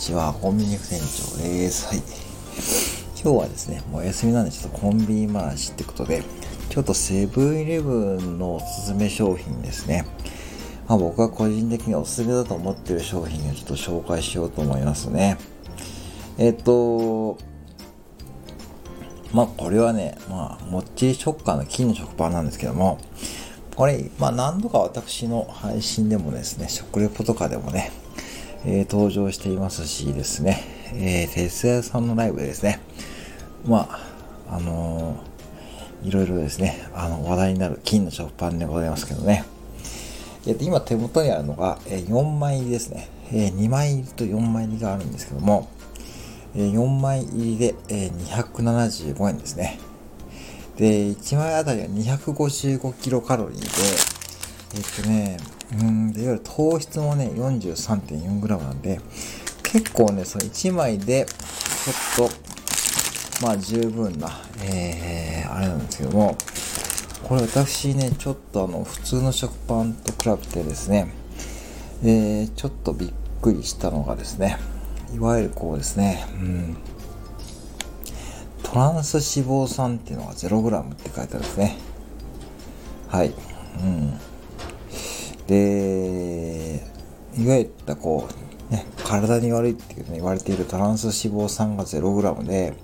[0.00, 1.86] ちは、コンビニ店長です。
[1.88, 1.98] はい。
[3.22, 6.22] 今日はですね、もう休みなんでちょっとコンビニ回しってことで、
[6.70, 10.06] ちょっとセブンイレブンのおすすめ商品ですね。
[10.88, 15.36] まあ、僕が個人的におすすめだと思ってる商品をちょっと紹介しようと思いますね。
[16.38, 17.36] えっと、
[19.34, 22.98] まあこれはね、まあもっちり食感の金の食パンなんですけども、
[23.76, 27.92] これ、まあ何度か私の配信でもですね、食レポとかでもね、
[28.64, 30.62] えー、登場していますしですね、
[30.94, 32.80] えー、哲也さんのライブでですね、
[33.66, 39.44] まあ、あのー、いろいろですね、あの、話題になる金の食パンでございますけどね。
[40.46, 43.08] えっー、今手元にあるのが、えー、4枚入りですね。
[43.32, 45.68] えー、2枚入りと4枚入りがあるんですけども、
[46.54, 49.78] えー、4枚入りで、えー、275円ですね。
[50.76, 54.19] で、1枚あたりは255キロカロリーで、
[54.74, 55.36] えっとね、
[55.80, 59.00] うんで、いわゆる糖質もね、43.4g なんで、
[59.62, 61.26] 結構ね、その1枚で、
[62.14, 66.36] ちょっと、まあ十分な、えー、あれなんですけども、
[67.24, 71.12] これ私ね、ちょっとあの、普通の食パンと比べてですね、
[72.02, 74.58] えー、ちょっとびっくりしたのがですね、
[75.14, 76.76] いわゆるこうですね、うん、
[78.62, 81.76] トランス脂肪酸っていうのが 0g って書いてあるんですね。
[83.08, 83.34] はい。
[83.82, 84.29] うん。
[85.50, 86.80] で、
[87.36, 88.28] いわゆるこ
[88.70, 92.74] う、ね、体に悪いっていう、ね、言われているトランス脂肪酸が 0g で、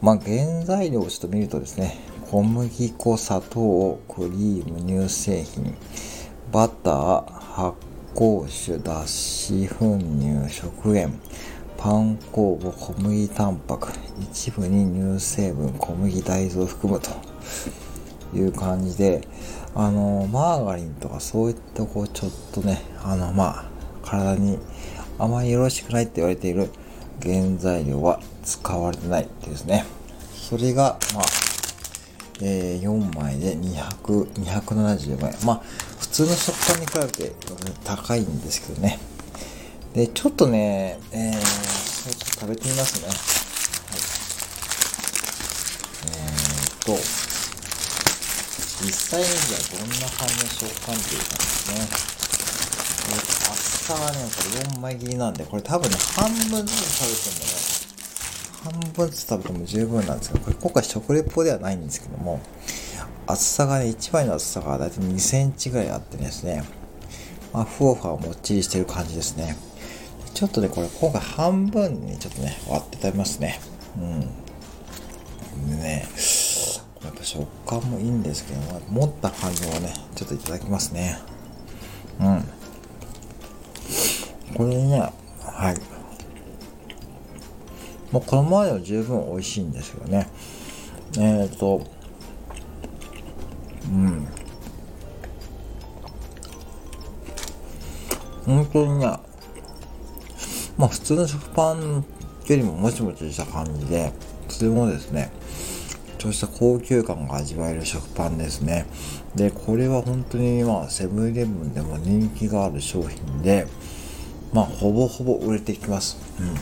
[0.00, 1.98] まあ、原材料をちょっと見るとですね、
[2.30, 5.76] 小麦粉、砂糖、クリーム、乳製品、
[6.50, 7.76] バター、発
[8.14, 11.20] 酵酒、脱脂粉乳、食塩、
[11.76, 17.10] パン酵母、小麦タンパク、一部に乳成分、小麦大豆を含むと。
[18.34, 19.26] いう感じで、
[19.74, 23.64] あの、マーガリンとかそういったこう、ちょっとね、あの、まあ、
[24.04, 24.58] 体に
[25.18, 26.70] あまりよろしくないって言われている
[27.22, 29.84] 原材料は使われてないですね。
[30.34, 31.24] それが、まあ、
[32.40, 35.46] えー、4枚で200、275円。
[35.46, 35.62] まあ、
[36.00, 37.32] 普通の食パンに比べて
[37.84, 38.98] 高いんですけどね。
[39.94, 43.08] で、ちょっとね、えー、ちょっと食べてみますね。
[43.08, 43.16] はい。
[46.10, 47.31] えー、と、
[48.82, 52.12] 実際にじゃあどんな感じの食感っていうかですね。
[53.04, 62.40] えー、厚さはね、これ4枚切りなんで、これ多分ね、半分ずつ食べてもね、半分ずつ食べても十分なんですけど、これ今回食レポではないんですけども、
[63.26, 66.64] 厚さがね、1枚の厚さがだいたい2センチぐらいあってですね、
[67.52, 69.56] まあ、ふわふわもっちりしてる感じですね。
[70.34, 73.60] ちょっとね、これ今回半分にちょっとね、割って食べますね。
[73.96, 74.20] うん。
[75.70, 76.08] でね、
[77.32, 78.60] 食感もいいんですけど、
[78.90, 81.18] 持った感じをね、ちょっといただきますね。
[82.20, 82.44] うん。
[84.54, 85.00] これね、
[85.40, 85.76] はい。
[88.12, 90.28] もうこのままでも十分美味しいんですけどね。
[91.16, 91.86] えっ、ー、と、
[93.86, 94.28] うん。
[98.44, 99.06] 本当にね、
[100.76, 102.04] まあ普通の食パン
[102.46, 104.12] よりももちもちした感じで、
[104.48, 105.32] とてもですね、
[106.22, 108.86] ちょっとした高級感が味わえる食パンですね。
[109.34, 113.66] で、これは本当にまあセブンイレブンでも人気がある商品で、
[114.52, 116.18] まあほぼほぼ売れていきます。
[116.38, 116.54] うん。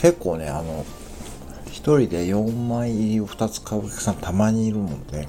[0.00, 0.86] 結構ね、あの、
[1.66, 5.28] 1人で4枚入りを2つ買うお客さんたまにいるので、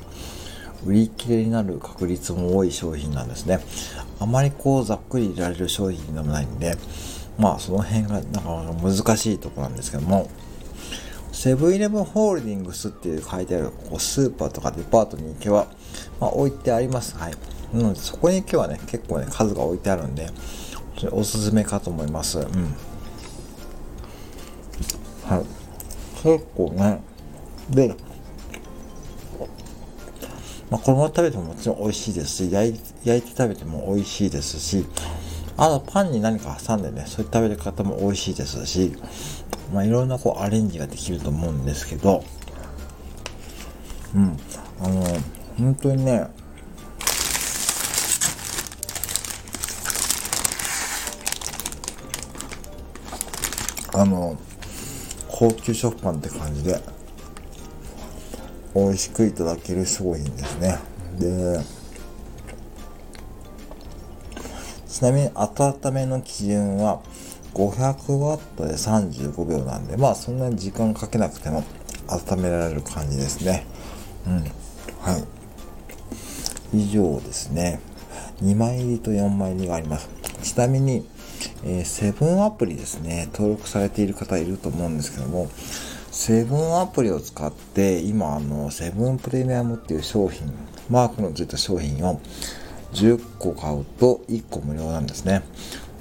[0.86, 3.60] 売り切れになる確率も多い商品なんですね。
[4.22, 6.78] あまりこうざっくり入れられる商品でもないんで、
[7.38, 10.30] まあその辺がなかなか難しいとこなんですけども、
[11.40, 15.68] セブンイレブンホールディングスっていう書いてあるこうスーパーとかデパートに行けば、
[16.20, 17.16] まあ、置いてあります。
[17.18, 17.34] はい。
[17.74, 20.30] なのでそこに行けばね、結構ね、数が置いてあるんで、
[21.12, 22.40] おすすめかと思います。
[22.40, 22.46] うん。
[25.24, 25.46] はい。
[26.22, 27.00] 結構ね、
[27.70, 27.96] で、
[30.70, 32.74] まあ、このまま食べてももちろん美味しいですし、焼い
[33.22, 34.86] て食べても美味しいですし、
[35.56, 38.94] あとパンに何か挟んでね、そういう食べる方も美味しいですし、
[39.74, 42.24] まあいろんなこうアレンジができると思うんですけど、
[44.16, 44.38] うん、
[44.82, 45.04] あの、
[45.58, 46.28] 本当にね、
[53.94, 54.38] あの、
[55.28, 56.82] 高級食パンって感じで、
[58.74, 60.80] 美味しくいただける商品ですね。
[61.20, 61.60] で、
[64.88, 67.02] ちなみに温めの基準は
[67.60, 71.66] 500W で35秒なんで、まあそんなに時間かけなくても
[72.08, 73.66] 温められる感じですね。
[74.26, 74.44] うん。
[75.02, 75.18] は
[76.74, 76.78] い。
[76.78, 77.82] 以上ですね。
[78.42, 80.10] 2枚入りと4枚入りがあります。
[80.42, 81.06] ちなみに、
[81.66, 85.50] えー、セブンアプリですね、登録されている方いると思うんですけども、
[86.12, 90.52] セブンアプリを使って、今、あの、セブンプレミアムっていう商品、
[90.90, 92.22] マークのついた商品を
[92.94, 95.44] 10個買うと1個無料なんですね。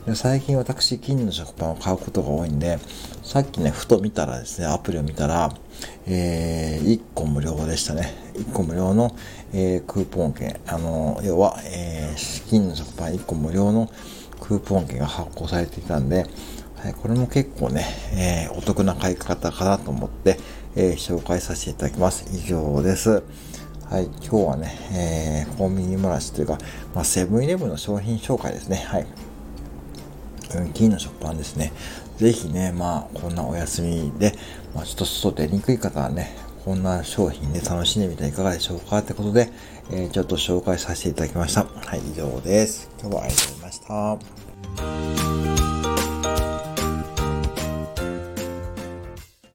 [0.08, 2.78] で最近私、金の食パンを買うことが多いんで、
[3.22, 5.52] さっきね、ふと見たらですね、アプリを見たら、
[6.06, 8.14] えー、1個無料でしたね。
[8.34, 9.14] 1個無料の、
[9.52, 10.58] えー、クーポン券。
[10.66, 13.90] あの、要は、えー、金の食パン1個無料の
[14.40, 16.24] クーポン券が発行されていたんで、
[16.76, 17.84] はい、これも結構ね、
[18.14, 20.38] えー、お得な買い方かなと思って、
[20.74, 22.24] えー、紹介させていただきます。
[22.32, 23.22] 以上です。
[23.90, 26.56] はい、今日はね、えー、コンビニ漏らしというか、
[26.94, 28.76] まあ、セブンイレブンの商品紹介ですね。
[28.88, 29.06] はい。
[30.56, 31.72] うん金の食パンですね。
[32.16, 34.34] ぜひね、まあ、こんなお休みで、
[34.74, 36.34] まあ、ちょっと外出にくい方はね、
[36.64, 39.50] こんな商品で楽しんでみてはいかがでしょうかってことで、
[39.90, 41.64] えー、ちょっと紹介させていただきました。
[41.64, 42.90] はい、以上です。
[43.00, 45.67] 今日はありがとうございました。